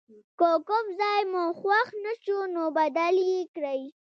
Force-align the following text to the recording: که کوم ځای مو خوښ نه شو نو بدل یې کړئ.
که 0.39 0.49
کوم 0.67 0.85
ځای 0.99 1.21
مو 1.31 1.43
خوښ 1.59 1.87
نه 2.03 2.13
شو 2.23 2.39
نو 2.53 2.63
بدل 2.77 3.15
یې 3.29 3.39
کړئ. 3.55 3.81